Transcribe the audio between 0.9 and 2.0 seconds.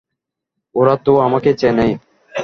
তো আমাকে চেনেই।